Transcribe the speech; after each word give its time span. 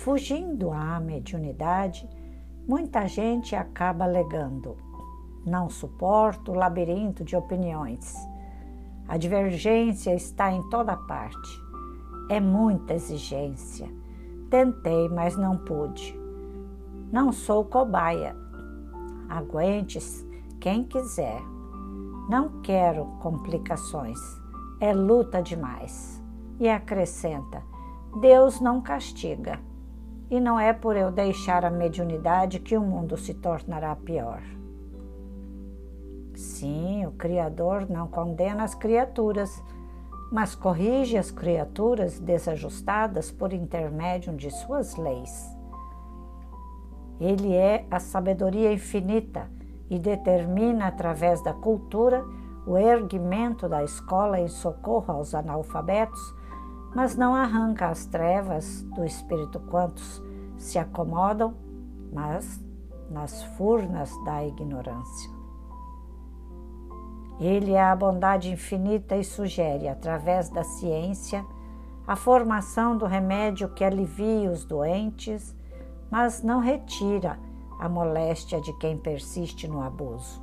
Fugindo 0.00 0.72
à 0.72 0.98
mediunidade, 0.98 2.08
muita 2.66 3.06
gente 3.06 3.54
acaba 3.54 4.04
alegando: 4.04 4.74
não 5.44 5.68
suporto 5.68 6.52
o 6.52 6.54
labirinto 6.54 7.22
de 7.22 7.36
opiniões. 7.36 8.14
A 9.06 9.18
divergência 9.18 10.14
está 10.14 10.50
em 10.50 10.66
toda 10.70 10.96
parte. 10.96 11.62
É 12.30 12.40
muita 12.40 12.94
exigência. 12.94 13.94
Tentei, 14.48 15.06
mas 15.10 15.36
não 15.36 15.58
pude. 15.58 16.18
Não 17.12 17.30
sou 17.30 17.62
cobaia. 17.66 18.34
Aguente 19.28 19.98
quem 20.58 20.82
quiser. 20.82 21.42
Não 22.26 22.62
quero 22.62 23.04
complicações. 23.20 24.18
É 24.80 24.94
luta 24.94 25.42
demais. 25.42 26.24
E 26.58 26.70
acrescenta: 26.70 27.62
Deus 28.18 28.62
não 28.62 28.80
castiga 28.80 29.68
e 30.30 30.38
não 30.38 30.58
é 30.58 30.72
por 30.72 30.96
eu 30.96 31.10
deixar 31.10 31.64
a 31.64 31.70
mediunidade 31.70 32.60
que 32.60 32.76
o 32.76 32.80
mundo 32.80 33.16
se 33.16 33.34
tornará 33.34 33.96
pior. 33.96 34.40
Sim, 36.34 37.04
o 37.04 37.12
Criador 37.12 37.90
não 37.90 38.06
condena 38.06 38.62
as 38.62 38.74
criaturas, 38.74 39.62
mas 40.30 40.54
corrige 40.54 41.18
as 41.18 41.30
criaturas 41.30 42.20
desajustadas 42.20 43.32
por 43.32 43.52
intermédio 43.52 44.32
de 44.36 44.50
suas 44.50 44.96
leis. 44.96 45.54
Ele 47.20 47.52
é 47.52 47.84
a 47.90 47.98
sabedoria 47.98 48.72
infinita 48.72 49.50
e 49.90 49.98
determina, 49.98 50.86
através 50.86 51.42
da 51.42 51.52
cultura, 51.52 52.24
o 52.64 52.78
erguimento 52.78 53.68
da 53.68 53.82
escola 53.82 54.38
em 54.38 54.48
socorro 54.48 55.12
aos 55.12 55.34
analfabetos 55.34 56.39
mas 56.94 57.16
não 57.16 57.34
arranca 57.34 57.88
as 57.88 58.06
trevas 58.06 58.82
do 58.94 59.04
espírito 59.04 59.60
quantos 59.60 60.22
se 60.56 60.78
acomodam, 60.78 61.54
mas 62.12 62.60
nas 63.10 63.42
furnas 63.56 64.12
da 64.24 64.44
ignorância. 64.44 65.30
Ele 67.38 67.72
é 67.72 67.82
a 67.82 67.96
bondade 67.96 68.50
infinita 68.50 69.16
e 69.16 69.24
sugere, 69.24 69.88
através 69.88 70.50
da 70.50 70.62
ciência, 70.62 71.44
a 72.06 72.14
formação 72.14 72.96
do 72.96 73.06
remédio 73.06 73.70
que 73.70 73.82
alivia 73.82 74.50
os 74.50 74.64
doentes, 74.64 75.56
mas 76.10 76.42
não 76.42 76.60
retira 76.60 77.38
a 77.78 77.88
moléstia 77.88 78.60
de 78.60 78.72
quem 78.74 78.98
persiste 78.98 79.66
no 79.66 79.80
abuso. 79.80 80.42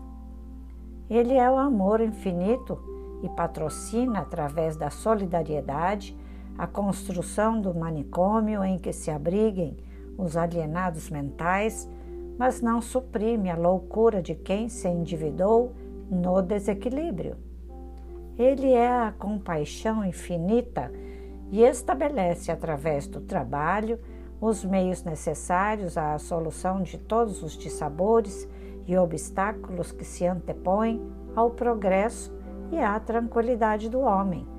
Ele 1.10 1.34
é 1.34 1.50
o 1.52 1.58
amor 1.58 2.02
infinito 2.02 2.80
e 3.22 3.30
patrocina, 3.30 4.20
através 4.20 4.76
da 4.76 4.90
solidariedade, 4.90 6.18
a 6.58 6.66
construção 6.66 7.62
do 7.62 7.74
manicômio 7.74 8.64
em 8.64 8.80
que 8.80 8.92
se 8.92 9.12
abriguem 9.12 9.78
os 10.18 10.36
alienados 10.36 11.10
mentais, 11.10 11.88
mas 12.38 12.62
não 12.62 12.82
suprime 12.82 13.50
a 13.50 13.56
loucura 13.56 14.22
de 14.22 14.34
quem 14.34 14.68
se 14.68 14.88
endividou 14.88 15.74
no 16.10 16.42
desequilíbrio. 16.42 17.38
Ele 18.38 18.72
é 18.72 18.88
a 18.88 19.14
compaixão 19.18 20.04
infinita 20.04 20.92
e 21.52 21.62
estabelece, 21.62 22.52
através 22.52 23.08
do 23.08 23.22
trabalho, 23.22 24.00
os 24.40 24.64
meios 24.64 25.04
necessários 25.04 25.98
à 25.98 26.18
solução 26.18 26.82
de 26.82 26.98
todos 26.98 27.42
os 27.42 27.58
dissabores 27.58 28.48
e 28.86 28.96
obstáculos 28.98 29.92
que 29.92 30.06
se 30.06 30.26
antepõem 30.26 31.02
ao 31.36 31.52
progresso 31.52 32.32
e 32.72 32.80
à 32.80 33.00
tranquilidade 33.00 33.90
do 33.90 34.00
homem 34.00 34.57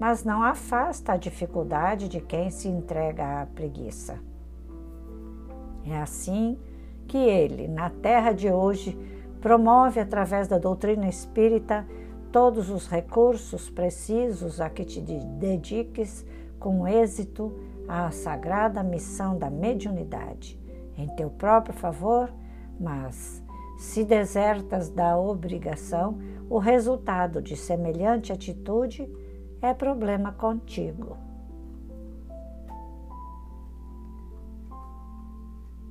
mas 0.00 0.24
não 0.24 0.42
afasta 0.42 1.12
a 1.12 1.16
dificuldade 1.18 2.08
de 2.08 2.22
quem 2.22 2.48
se 2.50 2.66
entrega 2.68 3.42
à 3.42 3.46
preguiça. 3.46 4.18
É 5.86 5.98
assim 5.98 6.58
que 7.06 7.18
ele, 7.18 7.68
na 7.68 7.90
terra 7.90 8.32
de 8.32 8.50
hoje, 8.50 8.98
promove 9.42 10.00
através 10.00 10.48
da 10.48 10.56
doutrina 10.56 11.06
espírita 11.06 11.86
todos 12.32 12.70
os 12.70 12.86
recursos 12.88 13.68
precisos 13.68 14.58
a 14.58 14.70
que 14.70 14.86
te 14.86 15.02
dediques 15.02 16.24
com 16.58 16.88
êxito 16.88 17.52
à 17.86 18.10
sagrada 18.10 18.82
missão 18.82 19.36
da 19.36 19.50
mediunidade, 19.50 20.58
em 20.96 21.08
teu 21.08 21.28
próprio 21.28 21.74
favor, 21.74 22.32
mas 22.78 23.42
se 23.76 24.04
desertas 24.04 24.88
da 24.88 25.18
obrigação, 25.18 26.18
o 26.48 26.58
resultado 26.58 27.42
de 27.42 27.56
semelhante 27.56 28.32
atitude 28.32 29.10
é 29.62 29.74
problema 29.74 30.32
contigo. 30.32 31.16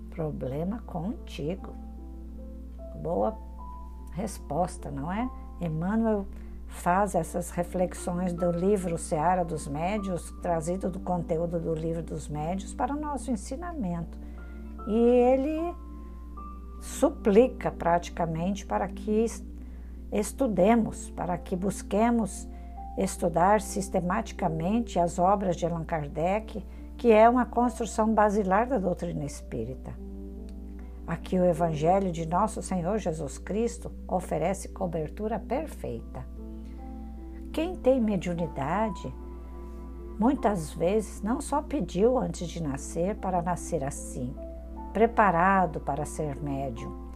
Problema 0.09 0.79
contigo. 0.85 1.73
Boa 3.01 3.37
resposta, 4.13 4.91
não 4.91 5.11
é? 5.11 5.29
Emmanuel 5.61 6.25
faz 6.67 7.15
essas 7.15 7.51
reflexões 7.51 8.33
do 8.33 8.51
livro 8.51 8.97
Seara 8.97 9.45
dos 9.45 9.67
Médios, 9.67 10.31
trazido 10.41 10.89
do 10.89 10.99
conteúdo 10.99 11.59
do 11.59 11.73
livro 11.73 12.03
dos 12.03 12.27
Médios 12.27 12.73
para 12.73 12.93
o 12.93 12.99
nosso 12.99 13.31
ensinamento. 13.31 14.17
E 14.87 14.93
ele 14.93 15.75
suplica 16.81 17.71
praticamente 17.71 18.65
para 18.65 18.87
que 18.87 19.25
estudemos, 20.11 21.09
para 21.11 21.37
que 21.37 21.55
busquemos 21.55 22.47
estudar 22.99 23.61
sistematicamente 23.61 24.99
as 24.99 25.17
obras 25.17 25.55
de 25.55 25.65
Allan 25.65 25.85
Kardec, 25.85 26.63
que 26.97 27.11
é 27.11 27.29
uma 27.29 27.45
construção 27.45 28.13
basilar 28.13 28.67
da 28.67 28.77
doutrina 28.77 29.23
espírita. 29.23 29.93
Aqui 31.07 31.39
o 31.39 31.45
Evangelho 31.45 32.11
de 32.11 32.27
Nosso 32.27 32.61
Senhor 32.61 32.97
Jesus 32.99 33.37
Cristo 33.37 33.89
oferece 34.07 34.67
cobertura 34.69 35.39
perfeita. 35.39 36.27
Quem 37.53 37.75
tem 37.75 38.01
mediunidade, 38.01 39.11
muitas 40.19 40.71
vezes 40.71 41.21
não 41.21 41.39
só 41.39 41.61
pediu 41.61 42.17
antes 42.17 42.47
de 42.49 42.61
nascer 42.61 43.15
para 43.15 43.41
nascer 43.41 43.83
assim, 43.83 44.35
preparado 44.91 45.79
para 45.79 46.05
ser 46.05 46.35
médium, 46.35 47.08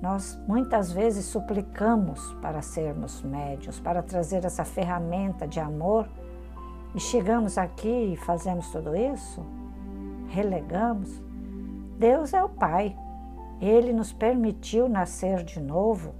nós 0.00 0.40
muitas 0.48 0.90
vezes 0.90 1.26
suplicamos 1.26 2.32
para 2.40 2.62
sermos 2.62 3.22
médios, 3.22 3.78
para 3.78 4.02
trazer 4.02 4.44
essa 4.44 4.64
ferramenta 4.64 5.46
de 5.46 5.60
amor 5.60 6.08
e 6.94 6.98
chegamos 6.98 7.56
aqui 7.56 8.12
e 8.12 8.16
fazemos 8.16 8.70
tudo 8.72 8.96
isso? 8.96 9.44
Relegamos? 10.28 11.22
Deus 11.98 12.32
é 12.32 12.42
o 12.42 12.48
Pai. 12.48 12.96
Ele 13.60 13.92
nos 13.92 14.12
permitiu 14.12 14.88
nascer 14.88 15.44
de 15.44 15.60
novo 15.60 16.14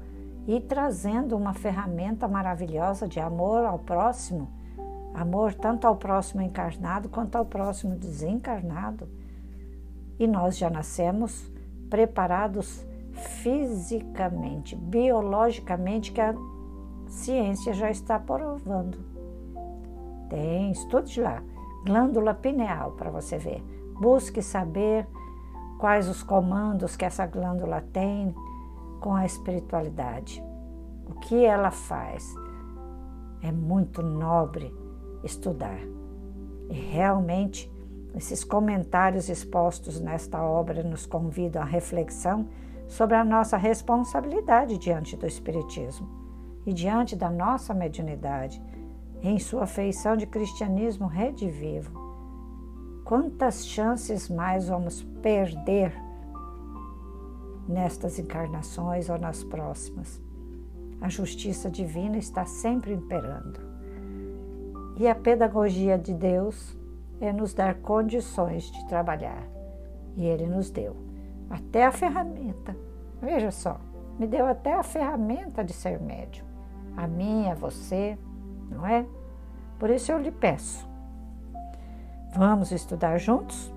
e 0.46 0.60
trazendo 0.60 1.36
uma 1.36 1.54
ferramenta 1.54 2.28
maravilhosa 2.28 3.08
de 3.08 3.18
amor 3.18 3.64
ao 3.64 3.78
próximo, 3.78 4.48
amor 5.14 5.54
tanto 5.54 5.86
ao 5.86 5.96
próximo 5.96 6.42
encarnado 6.42 7.08
quanto 7.08 7.36
ao 7.36 7.46
próximo 7.46 7.96
desencarnado. 7.96 9.08
E 10.18 10.26
nós 10.26 10.56
já 10.56 10.68
nascemos 10.70 11.50
preparados 11.88 12.86
fisicamente, 13.12 14.76
biologicamente, 14.76 16.12
que 16.12 16.20
a 16.20 16.34
ciência 17.06 17.72
já 17.72 17.90
está 17.90 18.18
provando. 18.18 18.98
Tem, 20.28 20.70
estude 20.70 21.20
lá, 21.20 21.42
glândula 21.84 22.34
pineal 22.34 22.92
para 22.92 23.10
você 23.10 23.36
ver. 23.36 23.62
Busque 24.00 24.40
saber 24.40 25.06
quais 25.78 26.08
os 26.08 26.22
comandos 26.22 26.96
que 26.96 27.04
essa 27.04 27.26
glândula 27.26 27.80
tem 27.92 28.34
com 29.00 29.14
a 29.14 29.26
espiritualidade. 29.26 30.42
O 31.06 31.14
que 31.14 31.44
ela 31.44 31.70
faz. 31.70 32.34
É 33.42 33.50
muito 33.50 34.02
nobre 34.02 34.72
estudar. 35.24 35.80
E 36.68 36.74
realmente, 36.74 37.72
esses 38.14 38.44
comentários 38.44 39.28
expostos 39.28 39.98
nesta 39.98 40.42
obra 40.42 40.82
nos 40.82 41.06
convidam 41.06 41.62
à 41.62 41.64
reflexão 41.64 42.46
sobre 42.90 43.14
a 43.14 43.24
nossa 43.24 43.56
responsabilidade 43.56 44.76
diante 44.76 45.16
do 45.16 45.24
Espiritismo 45.24 46.08
e 46.66 46.72
diante 46.72 47.14
da 47.14 47.30
nossa 47.30 47.72
mediunidade, 47.72 48.60
em 49.22 49.38
sua 49.38 49.64
feição 49.64 50.16
de 50.16 50.26
cristianismo 50.26 51.06
redivivo. 51.06 51.92
Quantas 53.04 53.64
chances 53.64 54.28
mais 54.28 54.66
vamos 54.68 55.02
perder 55.22 55.94
nestas 57.68 58.18
encarnações 58.18 59.08
ou 59.08 59.16
nas 59.16 59.44
próximas? 59.44 60.20
A 61.00 61.08
justiça 61.08 61.70
divina 61.70 62.18
está 62.18 62.44
sempre 62.44 62.92
imperando. 62.92 63.60
E 64.96 65.06
a 65.06 65.14
pedagogia 65.14 65.96
de 65.96 66.12
Deus 66.12 66.76
é 67.20 67.32
nos 67.32 67.54
dar 67.54 67.76
condições 67.76 68.64
de 68.64 68.88
trabalhar. 68.88 69.46
E 70.16 70.26
Ele 70.26 70.46
nos 70.46 70.70
deu 70.70 71.09
até 71.50 71.84
a 71.84 71.92
ferramenta. 71.92 72.76
Veja 73.20 73.50
só, 73.50 73.80
me 74.18 74.26
deu 74.26 74.46
até 74.46 74.72
a 74.72 74.82
ferramenta 74.82 75.62
de 75.64 75.72
ser 75.72 76.00
médium. 76.00 76.46
A 76.96 77.06
mim, 77.06 77.48
a 77.50 77.54
você, 77.54 78.16
não 78.70 78.86
é? 78.86 79.04
Por 79.78 79.90
isso 79.90 80.12
eu 80.12 80.18
lhe 80.18 80.30
peço, 80.30 80.88
vamos 82.34 82.70
estudar 82.70 83.18
juntos? 83.18 83.72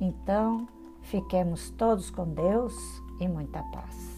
Então, 0.00 0.68
fiquemos 1.02 1.70
todos 1.70 2.10
com 2.10 2.32
Deus 2.32 2.74
e 3.20 3.28
muita 3.28 3.62
paz. 3.64 4.15